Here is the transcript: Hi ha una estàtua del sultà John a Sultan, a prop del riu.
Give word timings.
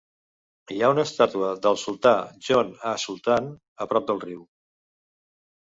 Hi 0.75 0.77
ha 0.85 0.89
una 0.93 1.03
estàtua 1.09 1.51
del 1.67 1.77
sultà 1.83 2.15
John 2.49 2.73
a 2.93 2.97
Sultan, 3.07 3.55
a 3.87 3.89
prop 3.95 4.11
del 4.11 4.27
riu. 4.27 4.43